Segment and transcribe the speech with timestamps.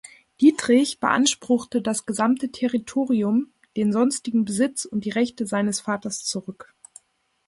[0.41, 6.73] Dietrich beanspruchte das gesamte Territorium, den sonstigen Besitz und die Rechte seines Vaters zurück.